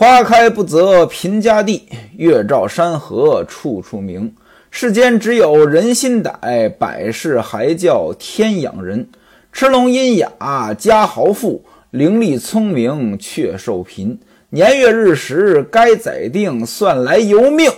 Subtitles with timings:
[0.00, 4.34] 花开不择贫家地，月照山河处处明。
[4.70, 9.06] 世间只有人心歹，百事还叫天养人。
[9.52, 14.18] 吃龙阴雅家豪富，伶俐聪明却受贫。
[14.48, 17.70] 年月日时该宰定，算来由命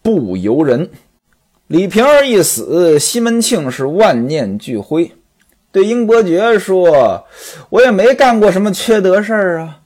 [0.00, 0.88] 不由人。
[1.66, 5.12] 李瓶儿一死，西门庆是万念俱灰。
[5.70, 7.26] 对英伯爵说
[7.68, 9.80] ：“我也没干过什么缺德事儿啊，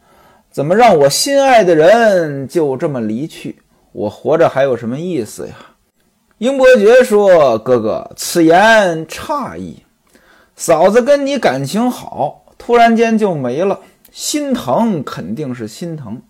[0.50, 3.58] 怎么让我心爱的人就这么离去？
[3.92, 5.54] 我活着还有什么意思呀？”
[6.38, 9.82] 英伯爵说：“哥哥，此言差矣。
[10.56, 16.20] 嫂子跟你感情好，突然间就没了，心疼肯定是心疼。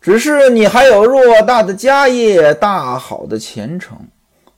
[0.00, 3.98] 只是你还有偌大的家业，大好的前程。”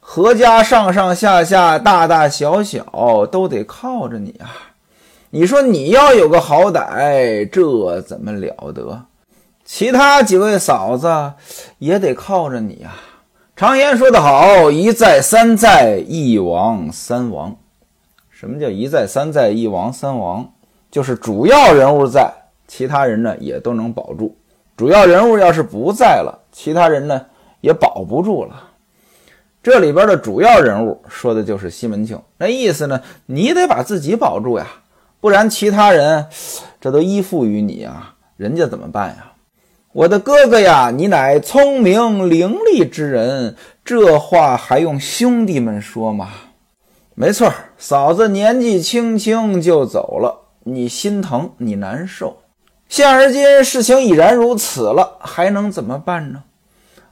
[0.00, 4.67] 何家上上下下、大大小小都得靠着你啊！
[5.30, 9.04] 你说你要有个好歹，这怎么了得？
[9.62, 11.34] 其他几位嫂子
[11.78, 12.96] 也得靠着你啊！
[13.54, 17.54] 常言说得好，一再三再，一亡三亡。
[18.30, 20.50] 什么叫一再三再，一亡三亡？
[20.90, 22.32] 就是主要人物在，
[22.66, 24.34] 其他人呢也都能保住；
[24.78, 27.26] 主要人物要是不在了，其他人呢
[27.60, 28.64] 也保不住了。
[29.62, 34.66] 这里边的主要人物说的就是西门庆，那意思呢，你得把自己保住呀，
[35.20, 36.26] 不然其他人
[36.80, 39.32] 这都依附于你啊，人家怎么办呀？
[39.92, 46.30] 我的哥哥呀，你乃聪明伶俐之人，这话还用兄弟们说吗？
[47.14, 52.36] 没错，嫂子年纪轻轻就走了，你心疼，你难受。
[52.88, 56.44] 现而今事情已然如此了，还能怎么办呢？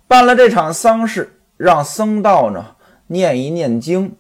[0.06, 1.32] 办了这场丧事。
[1.58, 2.66] 让僧道呢
[3.06, 4.14] 念一念经，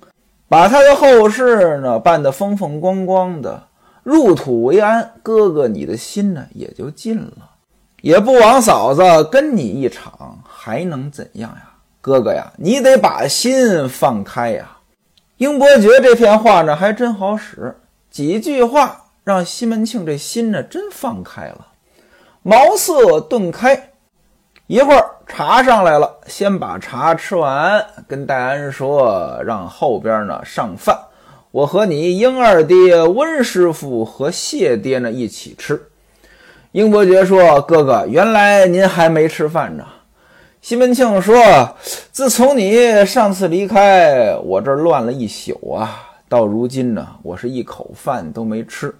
[0.48, 3.64] 把他的后事呢办得风风光光的，
[4.06, 5.14] 入土为安。
[5.20, 7.50] 哥哥，你的心呢也就尽了，
[8.02, 11.70] 也不枉嫂子跟你一场，还能怎样呀？
[12.00, 14.76] 哥哥呀，你得把心放开呀。
[15.38, 17.76] 英伯爵这片话呢还真好使，
[18.08, 21.66] 几句话让西门庆这心呢真放开了，
[22.44, 23.90] 茅塞顿开。
[24.68, 30.96] 一会儿茶上来了，先把茶吃完，跟戴安说：“让后边呢上饭，
[31.56, 35.80] 我和你英二爹、温师傅和谢爹呢一起吃。”
[36.72, 39.86] 英伯爵说：“哥哥，原来您还没吃饭呢。”
[40.60, 41.34] 西门庆说
[42.12, 48.94] ：“自从你上次离开，我这儿乱了一宿啊，到如今呢，我是一口饭都没吃。”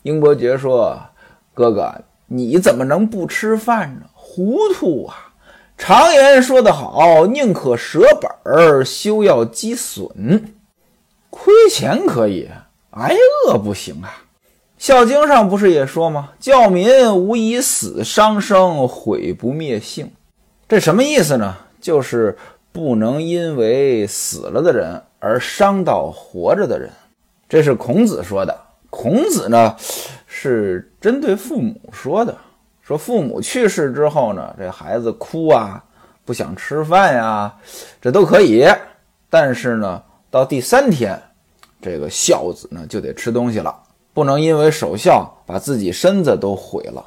[0.00, 0.98] 英伯爵说
[1.52, 1.92] ：“哥哥，
[2.26, 5.34] 你怎么能不吃饭呢？”糊涂啊！
[5.76, 10.54] 常言说得好，宁可舍本儿，休要积损。
[11.40, 12.48] 亏钱可以，
[12.90, 13.14] 挨
[13.46, 14.10] 饿不行啊！
[14.76, 16.30] 《孝经》上不是也说吗？
[16.40, 20.10] 教民无以死伤生，毁不灭性。
[20.68, 21.56] 这什么意思呢？
[21.80, 22.36] 就是
[22.72, 26.90] 不能因为死了的人而伤到活着的人。
[27.48, 28.58] 这是孔子说的。
[28.90, 29.76] 孔子呢，
[30.26, 32.36] 是针对父母说的。
[32.82, 35.82] 说父母去世之后呢，这孩子哭啊，
[36.24, 37.54] 不想吃饭呀，
[38.02, 38.66] 这都可以。
[39.30, 41.20] 但是呢，到第三天，
[41.80, 43.74] 这个孝子呢就得吃东西了，
[44.12, 47.04] 不能因为守孝把自己身子都毁了。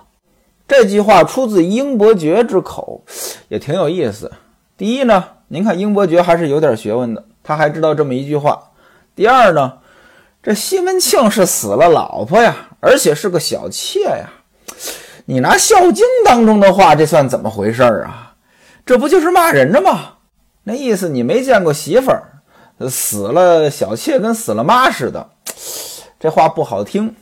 [0.68, 3.04] 这句话出自英伯爵之口，
[3.50, 4.32] 也挺有意思。
[4.78, 8.72] 第一呢，您看英伯爵还是有点学问的，他还知道这么一句话。
[9.14, 9.74] 第二呢，
[10.42, 14.30] 这西门庆是死了老婆呀，而且是个小妾呀。
[15.26, 18.34] 你拿《孝经》当中的话，这算怎么回事啊？
[18.86, 20.14] 这不就是骂人的吗？
[20.64, 22.31] 那意思你没见过媳妇儿
[22.90, 25.30] 死了，小妾跟死了妈似的，
[26.19, 27.16] 这话不好听。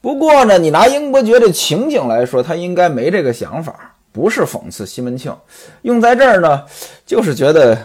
[0.00, 5.34] 不过呢，你拿英伯爵的情景来说，他应该没这个想法，不是讽刺西门庆，
[5.82, 6.64] 用在这儿呢，
[7.04, 7.76] 就是觉得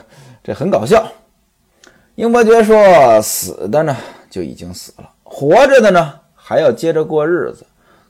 [0.43, 1.05] 这很搞笑。
[2.15, 2.75] 英伯爵说
[3.21, 3.97] ：“死的呢
[4.29, 7.65] 就已经死了，活着的呢还要接着过日子，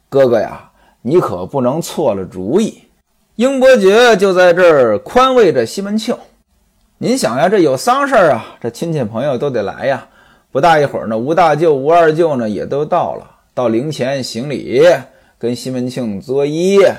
[0.09, 0.69] 哥哥呀。”
[1.05, 2.81] 你可不能错了主意，
[3.35, 6.17] 英伯爵就在这儿宽慰着西门庆。
[7.03, 10.07] 您想呀，这有丧事儿啊，这亲戚朋友都得来呀。
[10.53, 14.81] 不大一会儿呢，吴大舅、吴二舅呢也都到了，到灵前行礼，
[15.37, 16.93] 跟西门庆作揖，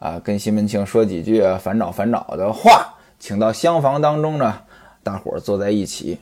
[0.00, 4.58] 啊，跟西门庆说几句烦恼烦恼的话，请到厢房当中呢，
[5.04, 6.18] 大伙儿坐在一起。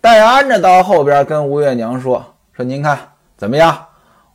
[0.00, 2.98] 戴安呢到后边跟吴月娘说：“说您看
[3.36, 3.86] 怎么样？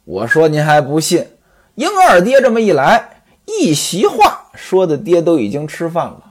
[0.05, 1.27] 我说您还不信。”
[1.75, 6.30] 英二爹这么一来，一席话说的爹都已经吃饭了。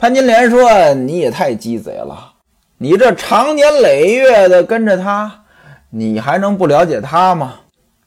[0.00, 2.34] 潘金莲说：“你也太鸡贼了，
[2.76, 5.42] 你这长年累月的跟着他，
[5.90, 7.56] 你还能不了解他吗？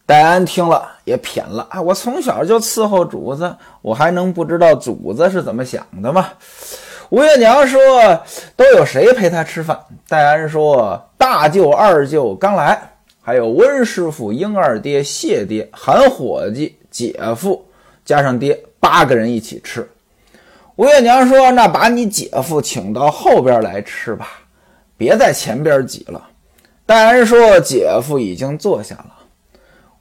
[0.06, 1.82] 戴安听了也偏了啊！
[1.82, 6.30] 我从小就伺候主子，我还能不知道主子是怎么想的吗？
[7.10, 7.78] 吴月娘说
[8.56, 9.78] ：“都有谁陪他吃饭？”
[10.08, 12.82] 戴安说：“大舅、二舅刚来，
[13.22, 17.66] 还有温师傅、英二爹、谢爹、韩伙计、姐夫，
[18.06, 19.86] 加上爹，八个人一起吃。”
[20.75, 24.27] 吴月娘说：“那把你姐夫请到后边来吃吧，
[24.97, 26.29] 别在前边挤了。”
[26.85, 29.15] 戴安说：“姐夫已经坐下了。”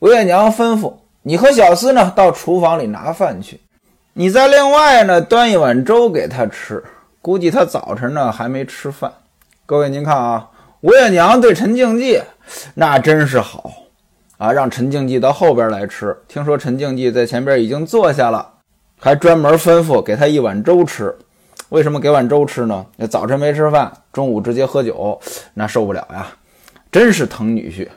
[0.00, 3.60] 吴月娘吩咐：“你和小厮呢，到厨房里拿饭去，
[4.14, 6.82] 你再另外呢端一碗粥给他吃。”
[7.22, 9.12] 估计他早晨呢还没吃饭。
[9.66, 10.48] 各位您看啊，
[10.80, 12.22] 吴月娘对陈静济
[12.72, 13.70] 那真是好
[14.38, 16.16] 啊，让陈静济到后边来吃。
[16.28, 18.54] 听说陈静济在前边已经坐下了，
[19.00, 21.12] 还专门吩咐给他一碗粥吃。
[21.70, 22.84] 为什么给碗粥吃呢？
[23.08, 25.18] 早晨没吃饭，中午直接喝酒，
[25.54, 26.26] 那受不了呀！
[26.92, 27.88] 真是疼女婿。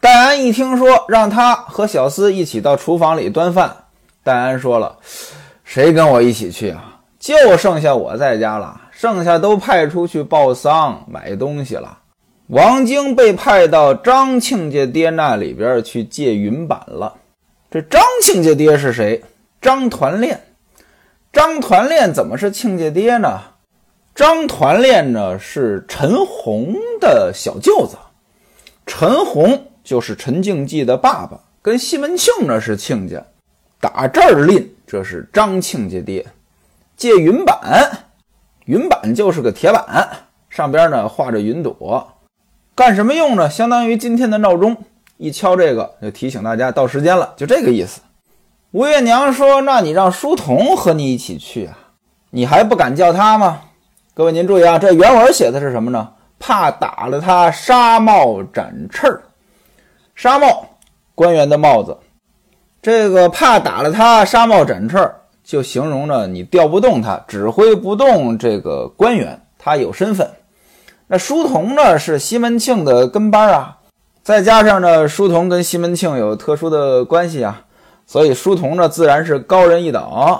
[0.00, 3.76] 戴安一听说让他和小厮一起到厨房里端饭，
[4.24, 4.98] 戴安说了
[5.62, 11.98] ：“谁跟我一起去啊？”就剩下我在家了，剩下都派出去报丧买东西了。
[12.48, 17.14] 王晶被派到张庆家爹那里边去借云板了。
[17.70, 19.22] 这张庆家爹是谁？
[19.62, 20.42] 张团练。
[21.32, 23.40] 张团练怎么是亲家爹呢？
[24.14, 27.96] 张团练呢是陈洪的小舅子，
[28.84, 33.24] 陈洪就是陈静济的爸爸，跟西门庆呢是亲家。
[33.80, 36.26] 打这儿拎，这是张庆家爹。
[36.96, 37.90] 借云板，
[38.66, 40.08] 云板就是个铁板，
[40.50, 42.18] 上边呢画着云朵，
[42.74, 43.48] 干什么用呢？
[43.48, 44.76] 相当于今天的闹钟，
[45.16, 48.00] 一敲这个就提醒大家到时间了，就这个意思。
[48.72, 51.76] 吴月娘说：“那你让书童和你一起去啊？
[52.30, 53.60] 你还不敢叫他吗？”
[54.16, 56.08] 各位您注意啊，这原文写的是什么呢？
[56.38, 59.22] 怕打了他纱帽展翅儿，
[60.14, 60.64] 纱帽
[61.14, 61.94] 官员的帽子，
[62.80, 65.16] 这个怕打了他纱帽展翅儿。
[65.44, 70.30] 就形容着你调不动他，指挥不动这个官员，他有身份。
[71.08, 73.76] 那书童呢是西门庆的跟班啊，
[74.22, 77.66] 再加上呢书童跟西门庆有特殊的关系啊，
[78.12, 80.38] 所以书童呢自然是高人一等。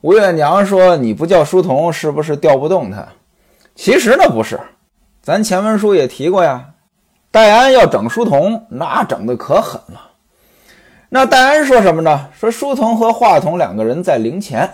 [0.00, 3.06] 吴月娘说：“你不叫书童，是不是调不动他？”
[3.76, 4.58] 其实呢不是，
[5.22, 6.70] 咱前文书也提过呀，
[7.30, 10.10] 戴安要整书童，那整的可狠了。
[11.08, 12.26] 那戴安说什么呢？
[12.36, 14.68] 说书童和华童两个人在灵前，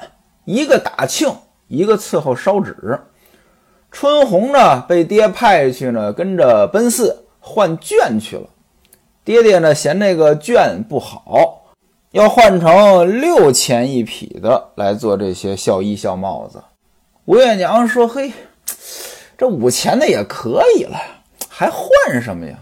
[0.46, 1.34] 一个打磬，
[1.68, 2.98] 一个伺候烧纸。
[3.90, 8.44] 春红呢，被爹派去呢，跟着奔四换绢去了。
[9.22, 11.61] 爹爹呢，嫌那个绢不好，
[12.12, 16.62] 要换成六钱一匹的来做这些孝衣孝帽子。
[17.24, 18.32] 吴月娘说：“嘿，
[19.36, 20.98] 这五钱的也可以了，
[21.48, 22.56] 还换什么呀？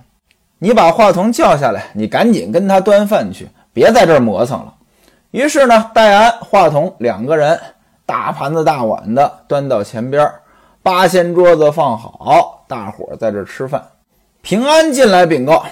[0.58, 4.75] 你把话童叫下来，你赶紧跟他端饭去。”别在这磨蹭了。
[5.31, 7.58] 于是呢，戴安、话童两个人
[8.05, 10.29] 大盘子大碗的端到前边，
[10.82, 13.81] 八仙桌子放好，大伙在这吃饭。
[14.43, 15.64] 平安进来禀告：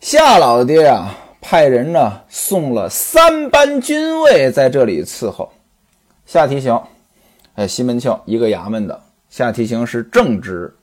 [0.00, 1.14] 夏老爹啊，
[1.46, 5.52] 派人呢送了三班军卫在这里伺候。
[6.24, 6.80] 夏提刑，
[7.54, 8.98] 哎，西门庆一个衙门的。
[9.28, 10.74] 夏提刑是正职。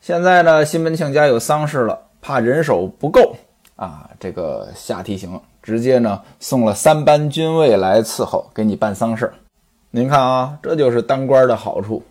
[0.00, 3.36] 现在呢，西门庆家有丧事了，怕人手不够
[3.76, 5.38] 啊，这个夏提刑。
[5.62, 9.30] 直接呢送了三班军卫来伺候，给你办丧事
[9.90, 12.02] 您看啊，这就是当官的好处。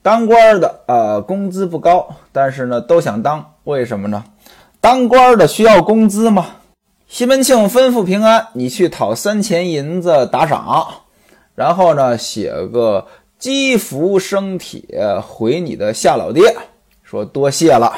[0.00, 4.22] 当官的啊，工资不高，但是呢都想当，为什么呢？
[4.80, 6.46] 当官的需要工资吗？
[7.08, 10.86] 西门庆吩咐平安，你去讨三钱银子打赏，
[11.54, 13.06] 然后呢写个
[13.38, 16.42] 积福生帖回你的夏老爹，
[17.04, 17.92] 说多谢了。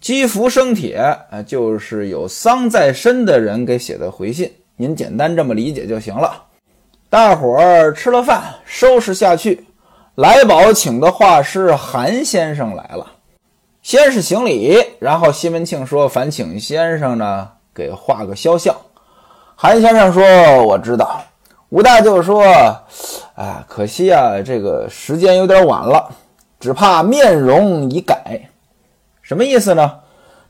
[0.00, 0.96] 积福生帖
[1.30, 6.44] 啊，就是有丧在身的人给写的回信，您简单这么理解就行了。
[7.08, 9.64] 大伙儿吃了饭，收拾下去。
[10.16, 13.06] 来宝请的画师韩先生来了，
[13.80, 17.48] 先是行礼，然后西门庆说：“烦请先生呢
[17.80, 18.76] 给画个肖像。”
[19.56, 20.22] 韩先生说
[20.64, 21.22] ：“我知道。”
[21.70, 22.44] 吴大舅说
[23.36, 26.10] ：“哎，可惜啊，这个时间有点晚了，
[26.58, 28.40] 只怕面容已改。”
[29.22, 29.98] 什么意思呢？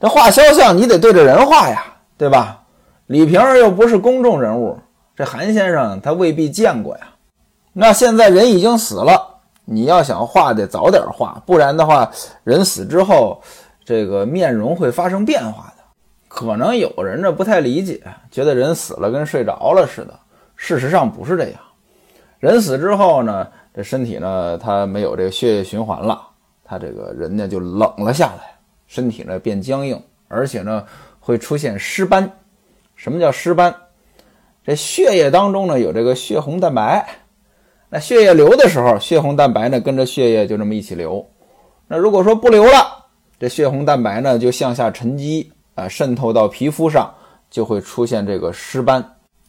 [0.00, 1.84] 这画肖像你得对着人画呀，
[2.16, 2.62] 对吧？
[3.06, 4.78] 李瓶儿又不是公众人物，
[5.14, 7.02] 这韩先生他未必见过呀。
[7.72, 9.20] 那现在人已经死了，
[9.66, 12.10] 你要想画得早点画，不然的话，
[12.44, 13.42] 人死之后
[13.84, 15.79] 这个面容会发生变化的。
[16.40, 20.18] 可能有人呢不太理解，觉得人死了跟睡着了似的。
[20.56, 21.60] 事实上不是这样，
[22.38, 26.18] 人死之后呢，这身体呢它没有这个血液循环了，
[26.64, 28.56] 它这个人呢就冷了下来。
[28.86, 30.86] 身体呢变僵硬，而且呢
[31.20, 32.32] 会出现尸斑，
[32.96, 33.74] 什么叫尸斑？
[34.64, 37.06] 这血液当中呢有这个血红蛋白，
[37.90, 41.28] 那血液流的时候，血红蛋白呢跟着血液就这么一起流。
[41.86, 43.04] 那如果说不流了，
[43.38, 47.10] 这血红蛋白呢就向下沉积啊，渗透到皮肤上，
[47.50, 49.02] 就会出现这个尸斑。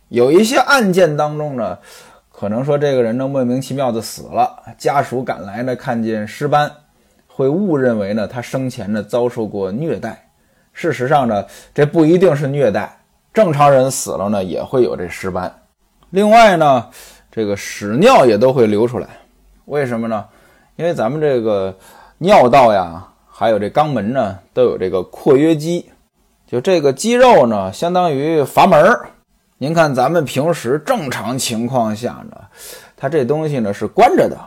[0.07, 1.77] 有一些案件当中呢，
[2.31, 6.71] 可能说这个人呢莫名其妙的死了，家属赶来呢看见尸斑，
[7.27, 10.29] 会误认为呢他生前呢遭受过虐待。
[10.73, 12.97] 事实上呢，这不一定是虐待。
[13.33, 15.53] 正常人死了呢，也会有这尸斑。
[16.11, 16.87] 另外呢，
[17.29, 19.07] 这个屎尿也都会流出来。
[19.65, 20.25] 为什么呢？
[20.77, 21.73] 因为咱们这个
[22.17, 25.89] 尿道呀，还有这肛门呢，都有这个括约肌。
[26.51, 29.07] 就这个肌肉呢，相当于阀门儿。
[29.57, 32.35] 您看咱们平时正常情况下呢，
[32.97, 34.37] 它这东西呢是关着的，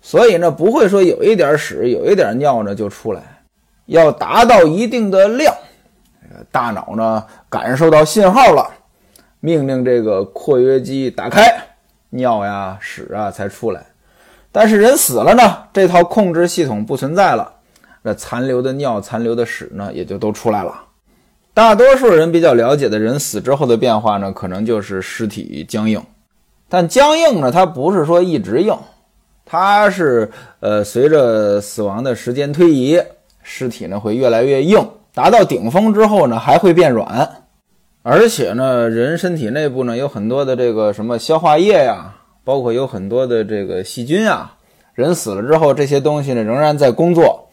[0.00, 3.20] 所以呢不会说有一点屎、有一点尿呢就出来。
[3.86, 5.52] 要达到一定的量。
[6.52, 8.70] 大脑呢感受到信号了，
[9.40, 11.52] 命令这个括约肌打开，
[12.10, 13.84] 尿呀屎啊才出来。
[14.52, 17.52] 但是人死了呢，这套控制系统不存在了，
[18.02, 20.84] 那残留的尿、残留的屎呢也就都出来了。
[21.52, 26.00] 大多数人比较了解的人死之后的变化呢，可能就是尸体僵硬。
[26.68, 28.76] 但僵硬呢，它不是说一直硬，
[29.44, 30.30] 它是
[30.60, 33.02] 呃随着死亡的时间推移，
[33.42, 34.78] 尸体呢会越来越硬。
[35.12, 37.28] 达到顶峰之后呢，还会变软，
[38.02, 42.14] 而且呢，人身体内部呢有很多的这个什么消化液呀，
[42.44, 44.56] 包括有很多的这个细菌啊。
[44.94, 47.48] 人死了之后，这些东西呢仍然在工作，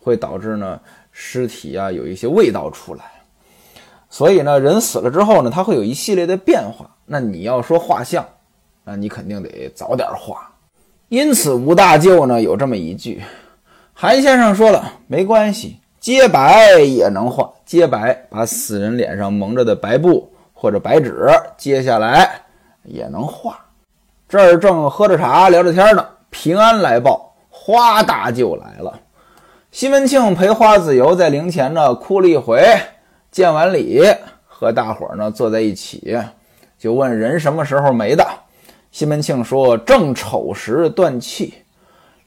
[0.00, 0.80] 会导致呢
[1.12, 3.04] 尸体啊有一些味道出来。
[4.08, 6.90] 所以呢，人死了之后呢，它会有一系列的变化。
[7.04, 8.24] 那你要说画像，
[8.84, 10.50] 那你肯定得早点画。
[11.08, 13.22] 因此，吴大舅呢有这么一句，
[13.94, 15.78] 韩先生说了，没关系。
[16.00, 22.30] 洁白也能画，洁白把死人脸上蒙着的白布或者白纸揭下来
[22.84, 23.58] 也能画。
[24.28, 29.00] 这儿正喝着茶聊着天呢，平安来报，花大舅来了。
[29.72, 32.64] 西门庆陪花子油在灵前呢哭了一回，
[33.36, 34.02] 见完礼
[34.46, 36.18] 和大伙儿呢坐在一起，
[36.78, 38.26] 就问人什么时候没的。
[38.90, 41.52] 西门庆说正丑时断气，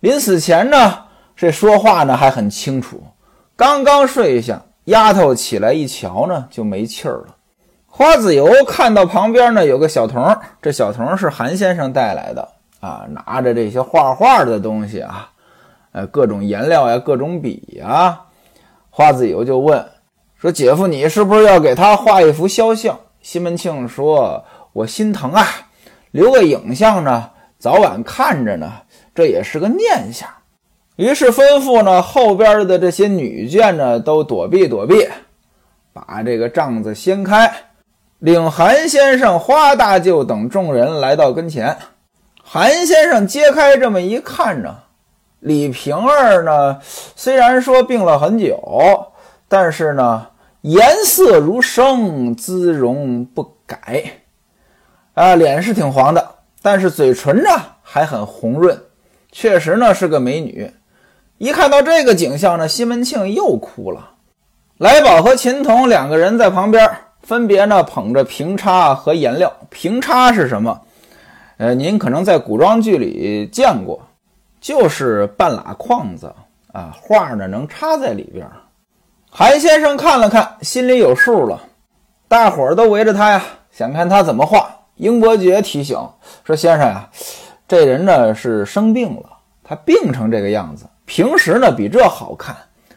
[0.01, 0.99] 临死前呢
[1.35, 3.01] 这说话呢还很清楚。
[3.55, 7.35] 刚刚睡下，丫头起来一瞧呢，就没气儿了。
[7.87, 12.47] 花子油看到旁边呢有个小童，这小童是韩先生带来的
[12.81, 15.31] 啊，拿着这些画画的东西啊，
[15.91, 18.21] 呃，各种颜料呀，各种笔呀。
[18.91, 19.83] 花子油就问
[20.41, 25.45] 说：“姐夫，你是不是要给他画一幅肖像？”西门庆说：“我心疼啊，
[26.11, 28.71] 留个影像呢，早晚看着呢，
[29.13, 30.29] 这也是个念想。”
[30.95, 35.07] 于是吩咐呢，后边的这些女眷呢，都躲避躲避，
[35.91, 37.51] 把这个帐子掀开，
[38.19, 41.77] 领韩先生、花大舅等众人来到跟前。
[42.41, 44.77] 韩先生揭开这么一看呢，
[45.41, 46.79] 李瓶儿呢，
[47.15, 49.11] 虽然说病了很久，
[49.47, 50.27] 但是呢，
[50.61, 54.03] 颜色如生，姿容不改，
[55.13, 57.49] 啊，脸是挺黄的，但是嘴唇呢
[57.81, 58.77] 还很红润，
[59.31, 60.69] 确实呢是个美女。
[61.37, 64.11] 一看到这个景象呢，西门庆又哭了。
[64.77, 66.89] 来宝和秦童两个人在旁边，
[67.21, 69.53] 分别呢捧着平叉和颜料。
[69.69, 70.81] 平叉是什么？
[71.55, 74.01] 呃，您可能在古装剧里见过，
[74.59, 76.33] 就是半拉框子
[76.73, 78.45] 啊，画呢能插在里边。
[79.31, 81.61] 韩先生看了看，心里有数了。
[82.27, 84.75] 大伙儿都围着他呀，想看他怎么画。
[84.95, 85.97] 英伯爵提醒
[86.43, 87.07] 说：“先生呀，
[87.67, 89.29] 这人呢是生病了，
[89.63, 92.55] 他病成这个样子。”平时呢比这好看，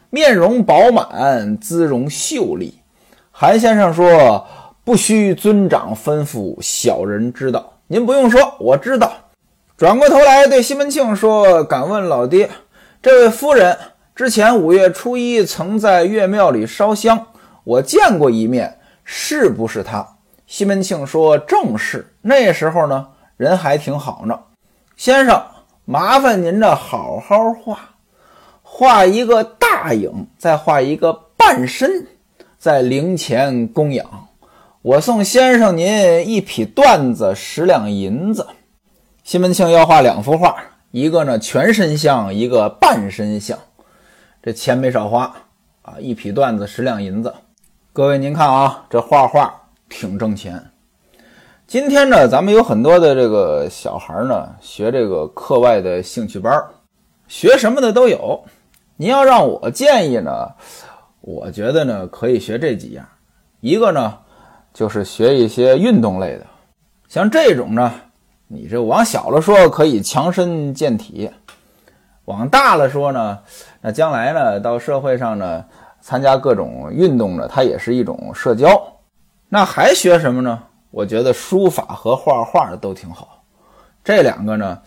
[0.09, 2.79] 面容饱满，姿容秀丽。
[3.31, 4.45] 韩先生说
[4.83, 7.73] ：“不需尊长吩咐，小人知道。
[7.87, 9.13] 您不用说，我知道。”
[9.77, 12.49] 转过头来对西门庆说：“敢问老爹，
[13.01, 13.77] 这位夫人
[14.15, 17.27] 之前五月初一曾在岳庙里烧香，
[17.63, 20.07] 我见过一面，是不是他？”
[20.45, 22.13] 西门庆说：“正是。
[22.21, 24.39] 那时候呢，人还挺好呢。
[24.95, 25.41] 先生，
[25.85, 27.79] 麻烦您这好好画。”
[28.61, 32.07] 画一个大影，再画一个半身，
[32.57, 34.27] 在灵前供养。
[34.81, 38.47] 我送先生您一匹缎子，十两银子。
[39.23, 40.55] 西门庆要画两幅画，
[40.91, 43.57] 一个呢全身像，一个半身像。
[44.45, 45.33] 这钱没少花
[45.83, 45.95] 啊！
[46.01, 47.33] 一匹缎子，十两银子。
[47.93, 49.57] 各位您看啊，这画画
[49.87, 50.61] 挺挣钱。
[51.65, 56.61] 今天呢，咱们有很多的这个小孩呢，学这个课外的兴趣班
[57.29, 58.43] 学什么的都有。
[58.97, 60.49] 您要让我建议呢，
[61.21, 63.07] 我觉得呢可以学这几样。
[63.61, 64.17] 一个呢，
[64.73, 66.45] 就是学一些运动类的。
[67.07, 67.93] 像这种呢，
[68.49, 71.31] 你这往小了说可以强身健体，
[72.25, 73.39] 往大了说呢，
[73.81, 75.65] 那将来呢到社会上呢
[76.01, 78.81] 参加各种运动呢，它也是一种社交。
[79.49, 80.63] 那还学什么呢？
[80.89, 83.41] 我觉得书法和画画都挺好。
[84.03, 84.79] 这两个呢，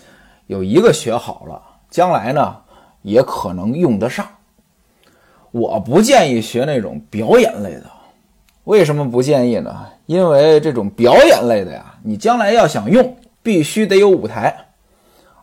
[0.47, 2.57] 有一个学好了，将来呢
[3.03, 4.27] 也可能用得上。
[5.51, 7.85] 我不建议学那种表演类的，
[8.65, 9.87] 为什么不建议呢？
[10.07, 14.55] 因为这种表演类的呀，你将来要想用，必须得有舞台。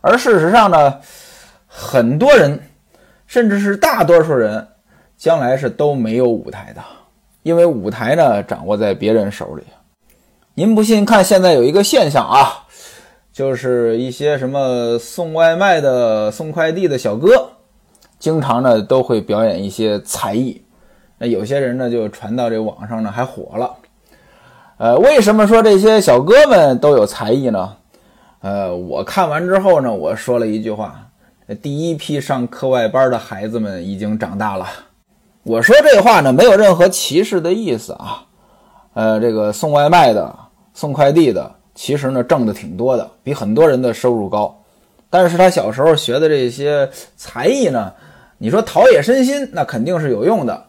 [0.00, 1.00] 而事实上呢，
[1.76, 2.60] 很多人，
[3.26, 4.64] 甚至是大多数人，
[5.16, 6.80] 将来是都没有舞台的，
[7.42, 9.64] 因为舞台呢掌握在别人手里。
[10.54, 12.60] 您不信，看现在有一个现象啊。
[13.32, 17.50] 就是一些什么送外卖的、送快递的小哥，
[18.20, 20.62] 经常呢都会表演一些才艺。
[21.18, 23.74] 那有些人呢就传到这网上呢还火了。
[24.76, 27.76] 呃，为什么说这些小哥们都有才艺呢？
[28.40, 31.03] 呃，我看完之后呢，我说了一句话：
[31.60, 34.66] 第一批上课外班的孩子们已经长大了。
[35.42, 38.24] 我说这话呢没有任何歧视的意思啊。
[38.94, 40.34] 呃，这个送外卖的、
[40.72, 41.54] 送快递的。
[41.74, 44.56] 其实呢，挣的挺多的，比很多人的收入高。
[45.10, 47.92] 但是他小时候学的这些才艺呢，
[48.38, 50.64] 你说陶冶身心，那肯定是有用的。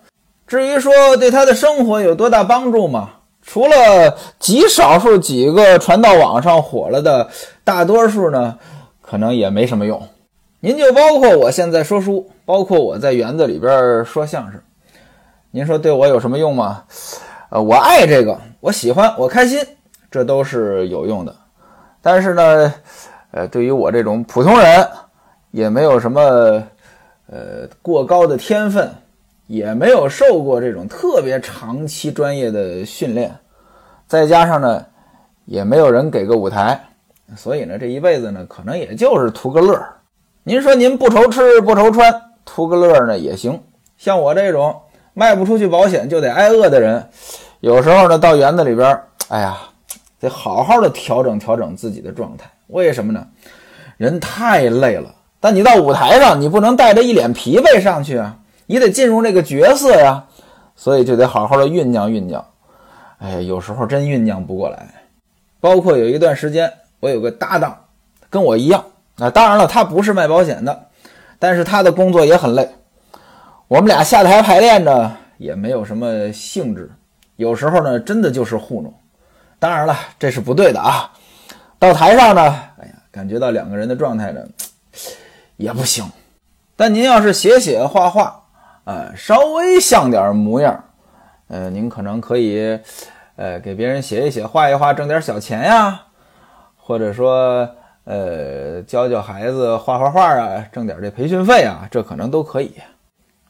[0.46, 7.29] 至于说对他的生活有多大帮助嘛，除了极少数几个传到网上火了的，
[7.63, 8.58] 大多数呢，
[9.01, 10.01] 可能也没什么用。
[10.65, 14.60] 您就包括我现在说书，包括我在园子里边说相声，
[15.51, 16.84] 您说对我有什么用吗？
[17.51, 19.63] 呃，我爱这个，我喜欢，我开心。
[20.10, 21.36] 这都是有用的，
[22.01, 22.74] 但是呢，
[23.29, 24.88] 呃，对于我这种普通人，
[25.51, 26.19] 也没有什么
[27.27, 28.89] 呃过高的天分，
[29.45, 33.31] 也没有受过这种特别长期专业的训练，
[34.07, 34.84] 再加上呢，
[35.45, 36.84] 也没有人给个舞台，
[37.38, 39.79] 所以呢，这一辈子呢，可能也就是图个乐。
[40.48, 43.64] 您说您不愁吃不愁穿，图个乐呢也行。
[43.98, 44.79] 像我这种
[45.16, 47.10] 卖不出去保险就得挨饿的人，
[47.62, 49.58] 有时候呢，到园子里边，哎呀。
[50.18, 53.27] 得好好的调整调整自己的状态，为什么呢？
[53.98, 55.14] 人太累了。
[55.40, 60.25] 但你到舞台上，你不能带着一脸疲惫上去啊，你得进入这个角色呀，
[60.75, 62.44] 所以就得好好的酝酿酝酿。
[63.20, 64.88] 哎，有时候真酝酿不过来。
[65.60, 67.77] 包括有一段时间，我有个搭档，
[68.29, 68.84] 跟我一样
[69.18, 70.88] 啊，当然了，他不是卖保险的，
[71.40, 72.70] 但是他的工作也很累。
[73.68, 76.92] 我们俩下台排练呢，也没有什么兴致，
[77.36, 78.94] 有时候呢，真的就是糊弄。
[79.58, 81.12] 当然了，这是不对的啊！
[81.80, 82.42] 到台上呢，
[82.78, 84.42] 哎呀，感觉到两个人的状态呢，
[85.58, 86.06] 也不行。
[86.75, 88.44] 但您要是写写画画，
[88.84, 90.84] 呃，稍微像点模样，
[91.48, 92.78] 呃，您可能可以，
[93.38, 96.01] 呃，给别人写一写、画一画，挣点小钱呀；
[96.75, 97.68] 或者说，
[98.05, 102.72] 呃，教教孩子画画画啊，挣点这培训费啊，这可能都可以。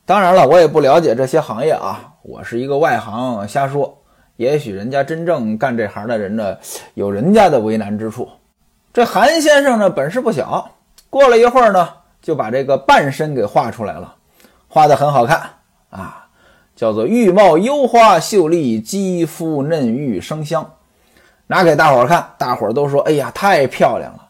[0.06, 3.98] 当然了，我也不了解这些行业啊，我是一个外行，瞎说。
[4.38, 6.58] 也许人家真正干这行的人呢，
[6.94, 8.30] 有人家的为难之处。
[8.94, 10.70] 这韩先生呢，本事不小。
[11.10, 11.90] 过了一会儿呢，
[12.22, 14.16] 就把这个半身给画出来了，
[14.68, 15.42] 画的很好看
[15.90, 16.28] 啊，
[16.76, 20.70] 叫做玉貌幽花秀丽，肌肤嫩玉生香。
[21.48, 24.25] 拿给大伙儿看，大伙儿都说：“哎呀，太漂亮了。”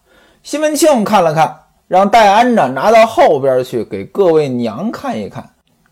[0.46, 5.44] 西门庆看了看，让戴安呢拿到后边去给各位娘看一看。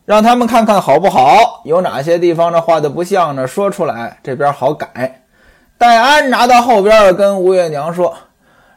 [0.05, 1.63] 让他们看看好不好？
[1.65, 3.47] 有哪些地方呢画的不像呢？
[3.47, 5.23] 说出来，这边好改。
[5.79, 8.13] 戴安拿到后边跟吴月娘说：“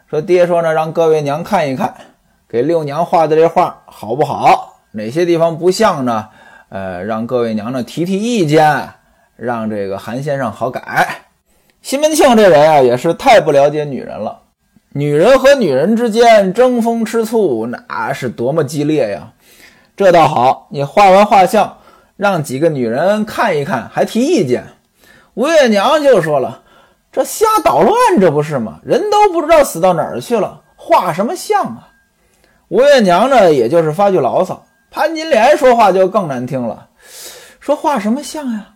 [0.08, 1.92] 说爹说呢，让各位娘看一看，
[2.48, 4.78] 给六娘画的这画好不好？
[4.92, 6.26] 哪些地方不像呢？
[6.70, 8.88] 呃，让各位娘呢提提意见，
[9.36, 11.18] 让这个韩先生好改。”
[11.82, 14.40] 西门庆这人啊，也是太不了解女人了。
[14.96, 19.34] 女人和女人之间争风吃醋，那是多么激烈呀！
[19.94, 21.76] 这倒好，你画完画像，
[22.16, 24.64] 让几个女人看一看，还提意见。
[25.34, 26.62] 吴月娘就说了
[27.12, 28.80] ：“这瞎捣乱，这不是吗？
[28.82, 31.88] 人都不知道死到哪儿去了，画什么像啊？”
[32.68, 34.64] 吴月娘呢，也就是发句牢骚。
[34.90, 36.88] 潘金莲说话就更难听了，
[37.60, 38.68] 说画什么像呀？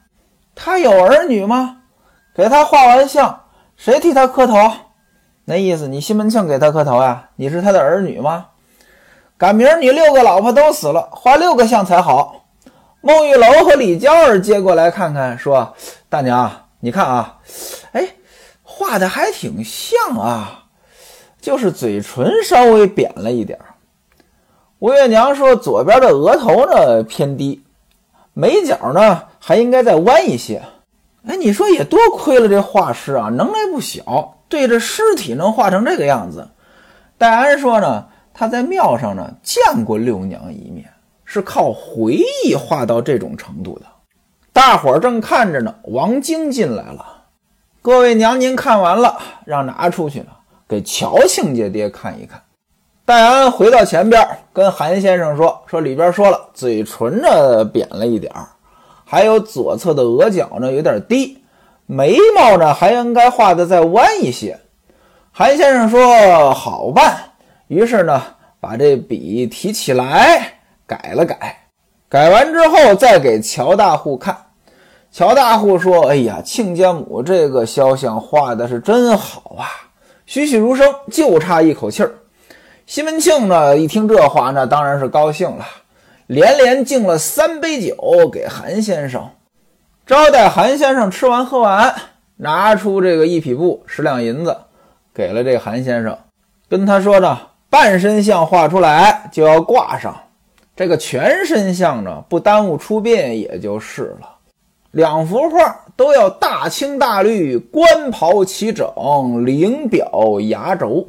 [0.54, 1.78] 他有儿女吗？
[2.34, 3.44] 给他画完像，
[3.78, 4.70] 谁替他磕头？
[5.50, 7.30] 那意思，你西门庆给他磕头呀？
[7.34, 8.46] 你是他的儿女吗？
[9.36, 12.44] 赶明儿你六个老婆都死了，画六个像才好。
[13.00, 15.74] 孟玉楼和李娇儿接过来看看，说
[16.08, 17.38] ：“大娘，你看啊，
[17.90, 18.10] 哎，
[18.62, 20.66] 画的还挺像啊，
[21.40, 23.58] 就是嘴唇稍微扁了一点。”
[24.78, 27.64] 吴月娘说：“左边的额头呢偏低，
[28.34, 30.62] 眉角呢还应该再弯一些。”
[31.26, 36.46] 哎，你说也多亏了这画师啊，能耐不小，对着尸体能画成这个样子。
[37.16, 40.90] 戴安说呢，他在庙上呢见过六娘一面，
[41.24, 43.86] 是靠回忆画到这种程度的。
[44.52, 47.22] 大伙儿正看着呢，王晶进来了。
[47.80, 50.26] 各位娘，您看完了，让拿出去了，
[50.68, 52.42] 给乔亲家爹看一看。
[53.04, 58.32] 戴安回到前边，跟韩先生说：“说里边说了，嘴唇呢扁了一点，
[59.04, 61.39] 还有左侧的额角呢有点低，
[61.92, 64.56] 眉毛呢还应该画的再弯一些。”
[65.32, 67.16] 韩先生说：“好办。”
[67.66, 68.22] 于是呢，
[68.60, 70.54] 把这笔提起来
[70.86, 71.66] 改了改。
[72.08, 74.36] 改完之后，再给乔大户看。
[75.10, 79.66] 乔大户说：“哎呀，亲家母这个肖像画的是真好啊，
[80.26, 82.12] 栩栩如生，就差一口气儿。”
[82.86, 85.66] 西门庆呢，一听这话，那当然是高兴了，
[86.28, 89.30] 连连敬了三杯酒给韩先生，
[90.10, 91.94] 招待韩先生吃完喝完，
[92.34, 94.56] 拿出这个一匹布十两银子。
[95.14, 96.18] 给了这韩先生，
[96.68, 97.38] 跟他说呢，
[97.70, 100.20] 半身像画出来就要挂上，
[100.74, 104.28] 这个全身像呢不耽误出殡也就是了。
[104.90, 108.92] 两幅画都要大青大绿，官袍齐整，
[109.46, 111.06] 翎表牙轴。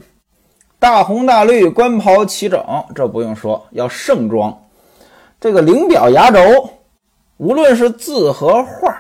[0.78, 4.56] 大红大绿，官袍齐整，这不用说，要盛装。
[5.40, 6.70] 这个翎表牙轴，
[7.42, 8.96] 无论是字和画，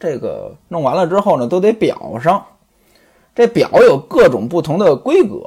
[0.00, 2.42] 这个弄完了之后呢，都得裱上。
[3.34, 5.46] 这表有各种不同的规格，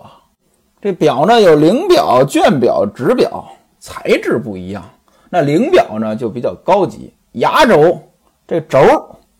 [0.79, 3.43] 这表呢有翎表、绢表、纸表，
[3.79, 4.83] 材质不一样。
[5.31, 7.99] 那翎表呢就比较高级，牙轴
[8.47, 8.77] 这轴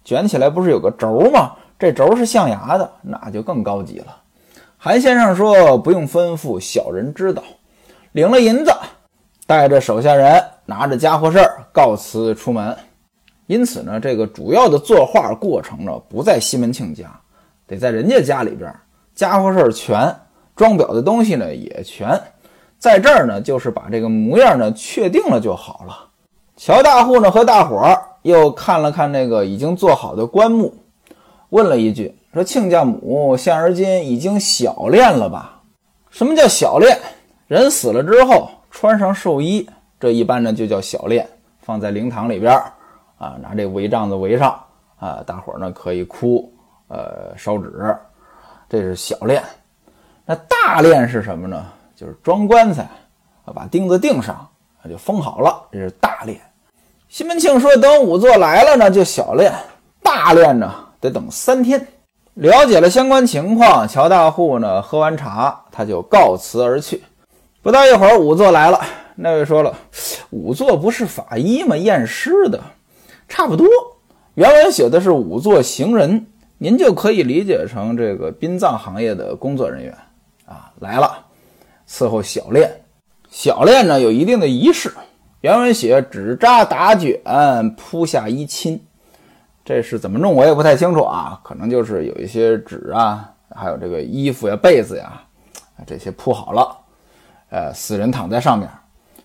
[0.04, 1.52] 卷起来不是有个轴吗？
[1.78, 4.18] 这轴是象牙的，那就更高级了。
[4.80, 7.44] 韩先生说不用吩咐，小人知道。
[8.14, 8.72] 领了银子，
[9.46, 12.76] 带着手下人，拿着家伙事儿告辞出门。
[13.48, 17.06] 因此呢，这个主要的作画过程呢不在西门庆家。
[17.68, 18.72] 得在人家家里边，
[19.16, 20.16] 家伙事儿全，
[20.56, 22.20] 装裱的东西呢也全，
[22.78, 26.10] 在这儿呢，就是把这个模样呢确定了就好了。
[26.58, 30.74] 乔大户呢和大伙儿又看了看那个已经做好的棺木，
[31.50, 35.62] 问了一句：“说亲家母现而今已经小殓了吧？
[36.12, 36.96] 什么叫小殓？
[37.48, 39.68] 人死了之后穿上寿衣，
[40.00, 41.26] 这一般呢就叫小殓，
[41.62, 42.62] 放在灵堂里边
[43.26, 44.60] 啊，拿这围帐子围上
[45.00, 46.52] 啊，大伙儿呢可以哭。”
[46.88, 47.98] 呃，烧纸，
[48.70, 49.42] 这是小殓。
[50.24, 51.66] 那大殓是什么呢？
[51.96, 52.88] 就是装棺材，
[53.56, 54.48] 把钉子钉上，
[54.84, 56.38] 那就封好了，这是大殓。
[57.10, 59.52] 西门庆说，等仵作来了呢，就小殓。
[60.04, 61.84] 大殓呢，得等三天。
[62.36, 67.04] 了解了相关情况，乔大户呢，喝完茶，他就告辞而去。
[67.64, 68.80] 不到一会儿，仵作来了。
[69.16, 69.74] 那位说了，
[70.32, 71.76] 仵作不是法医吗？
[71.76, 72.62] 验尸的，
[73.28, 73.68] 差不多。
[74.36, 76.28] 原文写的是仵作行人。
[76.58, 79.94] 您就可以理解成这个殡葬行业的工作人员
[80.46, 81.26] 啊来了，
[81.86, 82.66] 伺候小殓。
[83.30, 84.90] 小殓呢有一定的仪式，
[85.42, 87.20] 原文写纸扎打卷
[87.76, 88.82] 铺下衣亲，
[89.66, 95.22] 这是怎么弄我也不太清楚啊，可能就是有一些纸啊，还有这个衣服呀、被子呀，
[95.86, 96.78] 这些铺好了，
[97.50, 98.70] 呃，死人躺在上面。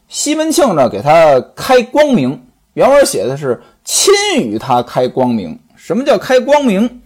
[0.08, 2.42] 西门庆呢给他开光明，
[2.74, 5.58] 原文写的是亲与他开光明。
[5.74, 7.02] 什么叫开光明？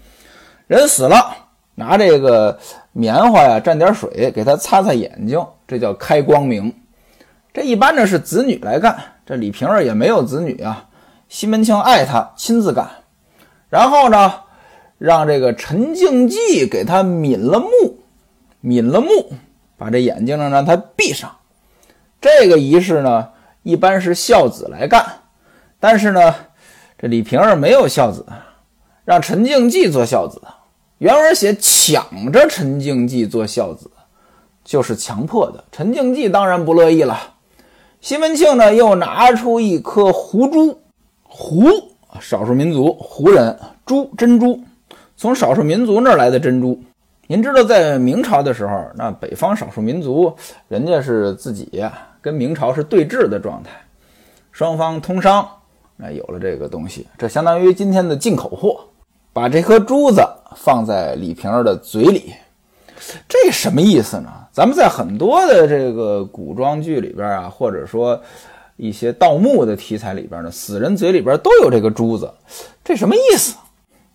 [0.66, 1.34] 人死了，
[1.76, 2.58] 拿这个
[2.92, 6.70] 棉花呀，蘸点水给他擦擦眼睛，这叫开光明。
[7.54, 10.84] 这一般呢是子女来干，这李瓶儿也没有子女啊。
[11.30, 12.86] 西门庆爱他，亲自干。
[13.70, 14.34] 然后呢，
[14.98, 17.98] 让这个陈静济给他抿了目，
[18.60, 19.32] 抿了目，
[19.78, 21.34] 把这眼睛呢让他闭上。
[22.20, 23.30] 这个仪式呢，
[23.62, 25.02] 一般是孝子来干，
[25.80, 26.34] 但是呢，
[27.08, 28.24] 李瓶儿没有孝子。
[29.04, 30.40] 让陈静济做孝子，
[30.96, 33.90] 原文写抢着陈静济做孝子，
[34.64, 35.62] 就是强迫的。
[35.70, 37.34] 陈静济当然不乐意了。
[38.00, 40.80] 西门庆呢，又拿出一颗胡珠，
[41.22, 41.68] 胡
[42.18, 44.58] 少数民族胡人珠珍珠，
[45.18, 46.82] 从少数民族那儿来的珍珠。
[47.26, 50.34] 您知道，在明朝的时候，那北方少数民族
[50.68, 51.84] 人家是自己
[52.22, 53.70] 跟明朝是对峙的状态，
[54.50, 55.46] 双方通商，
[55.96, 58.80] 那有了这个东西，这相当于今天的进口货。
[59.32, 62.34] 把这颗珠子放在李瓶儿的嘴里，
[63.28, 64.30] 这什么意思呢？
[64.52, 68.20] 咱们在很多的这个古装剧里边啊，或者说
[68.76, 72.32] 一些盗墓的题材里边呢，死人嘴里边都有这个珠子，
[72.84, 73.56] 这什么意思？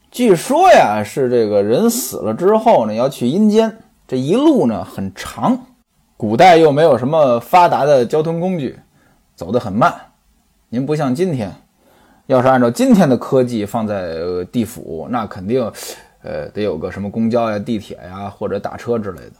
[0.09, 5.65] 据说呀，是这个人死了之后呢，要去阴间，这一路呢很长，
[6.15, 8.79] 古代又没有什么发达的交通工具，
[9.35, 9.93] 走得很慢。
[10.69, 11.53] 您不像今天。
[12.29, 15.59] 要是按照今天的科技放在呃地府，那肯定，
[16.21, 19.33] 呃，得有个什么公交呀、地铁呀，或者打车之类的。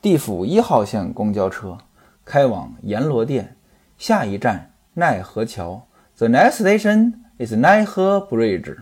[0.00, 1.76] 地府一号线公交车
[2.24, 3.54] 开往阎罗殿，
[3.98, 5.86] 下一站奈何桥。
[6.16, 8.78] The next station is 奈何 bridge。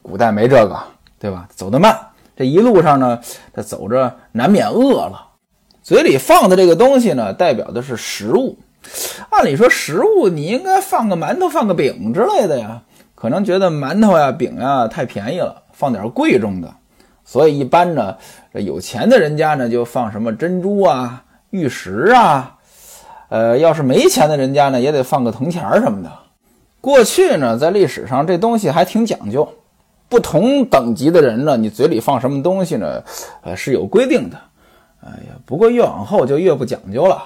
[0.00, 0.80] 古代没这个，
[1.18, 1.48] 对吧？
[1.50, 1.98] 走得慢，
[2.36, 3.20] 这一路上呢，
[3.52, 5.20] 他走着难免饿了，
[5.82, 8.56] 嘴里放的这个东西呢，代表的是食物。
[9.30, 12.82] 按理说，食物你应该放个馒头、放个饼之类的呀。
[13.14, 16.72] 可能觉得馒头呀、饼呀太便宜了，放点贵重的。
[17.24, 18.16] 所以一般呢，
[18.52, 22.56] 这有钱的人家呢，就放什么珍珠啊、玉石啊。
[23.28, 26.12] 呃，要是没钱的人家呢，也得放个铜钱什么的。
[26.80, 29.48] 过去呢，在历史上这东西还挺讲究，
[30.08, 33.02] 不同等级的人呢，你嘴里放什么东西呢，
[33.42, 34.36] 呃，是有规定的。
[35.02, 37.24] 哎呀，不过越往后就越不讲究了。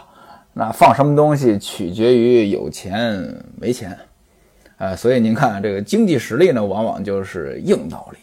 [0.52, 3.96] 那放什么东西取决于有钱没钱，
[4.76, 8.18] 啊，所以您看这个经济实力呢，往往就是硬道理。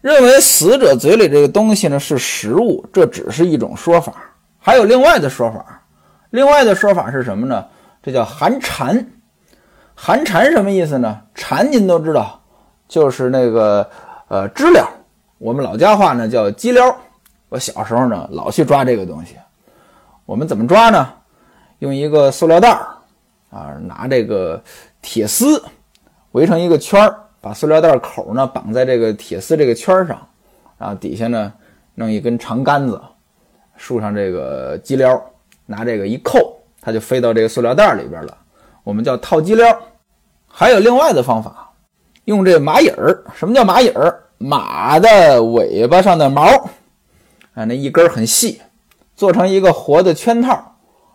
[0.00, 4.14] 认为死者嘴里这个东西呢是食物，这只是一种说法，
[4.58, 5.80] 还有另外的说法。
[6.30, 7.64] 另外的说法是什么呢？
[8.02, 9.06] 这叫寒蝉。
[9.94, 11.20] 寒蝉什么意思呢？
[11.34, 12.42] 蝉您都知道，
[12.88, 13.88] 就是那个
[14.26, 14.88] 呃知了，
[15.38, 16.84] 我们老家话呢叫鸡撩。
[17.48, 19.36] 我小时候呢老去抓这个东西，
[20.26, 21.12] 我们怎么抓呢？
[21.82, 22.86] 用一个塑料袋儿，
[23.50, 24.62] 啊，拿这个
[25.00, 25.60] 铁丝
[26.30, 30.16] 围成一个圈儿，把塑料袋口呢绑在这个铁丝这个圈儿上，
[30.78, 31.52] 然后底下呢
[31.96, 33.02] 弄一根长杆子，
[33.76, 35.20] 竖上这个鸡撩，
[35.66, 38.38] 拿这个一扣，它就飞到这个塑料袋里边了。
[38.84, 39.76] 我们叫套鸡撩。
[40.46, 41.68] 还有另外的方法，
[42.26, 43.24] 用这马影儿。
[43.34, 44.22] 什么叫马影儿？
[44.38, 46.46] 马的尾巴上的毛，
[47.54, 48.62] 啊，那一根很细，
[49.16, 50.71] 做成一个活的圈套。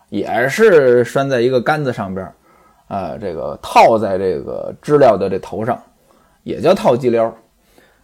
[0.10, 2.26] 也是拴在一个杆子上边
[2.88, 5.82] 啊，这个套在这个知了的这头上，
[6.44, 7.36] 也叫套鸡撩。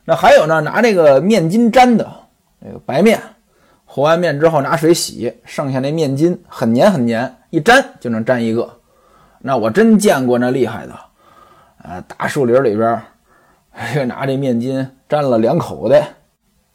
[0.05, 2.11] 那还有呢，拿这个面筋粘的，
[2.59, 3.19] 那个白面
[3.85, 8.69] 和完面之后拿水洗，剩下那面筋很黏很黏，一粘就能粘一个。
[9.39, 10.93] 那我真见过那厉害的，
[11.77, 13.01] 啊，大树林里边，
[14.07, 16.05] 拿这面筋粘了两口袋。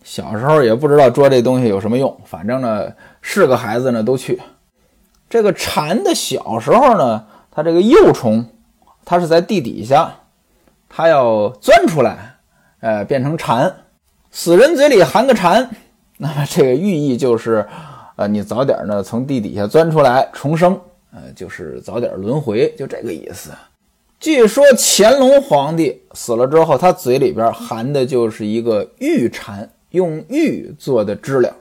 [0.03, 4.41] 小时候也不知道捉这东西有什么用，反正呢是个孩子呢都去。
[5.29, 8.47] 这个蝉的小时候呢，它这个幼虫，
[9.05, 10.15] 它是在地底下，
[10.89, 12.37] 它要钻出来，
[12.81, 13.75] 呃，变成蝉。
[14.31, 15.69] 死人嘴里含个蝉，
[16.17, 17.67] 那么这个寓意就是，
[18.17, 20.81] 呃，你早点呢从地底下钻出来重生，
[21.13, 23.51] 呃，就是早点轮回，就这个意思。
[24.19, 31.55] 据说乾隆皇帝死了之后，他嘴里边含的就是一个玉蝉，用玉做的知了。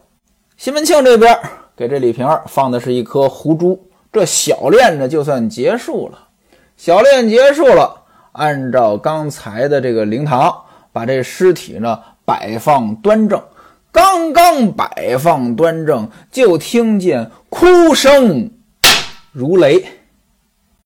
[0.56, 1.38] 西门庆这边。
[1.78, 6.28] 给这李瓶儿放的是一颗胡珠，这小练呢就算结束了。
[6.76, 13.40] 小练结束了，按照刚才的这个灵堂，把这尸体呢摆放端正。
[13.92, 18.50] 刚刚摆放端正，就听见哭声
[19.32, 19.86] 如雷。